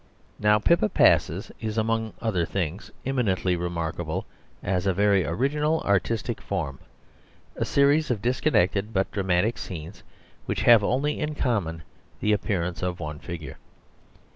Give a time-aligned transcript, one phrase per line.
[0.39, 4.25] Now Pippa Passes is, among other things, eminently remarkable
[4.63, 6.79] as a very original artistic form,
[7.55, 10.01] a series of disconnected but dramatic scenes
[10.47, 11.83] which have only in common
[12.19, 13.57] the appearance of one figure.